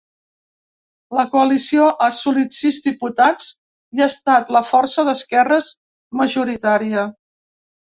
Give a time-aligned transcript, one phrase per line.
[1.17, 3.51] La coalició ha assolit sis diputats
[3.99, 5.71] i ha estat la força d’esquerres
[6.25, 7.09] majoritària.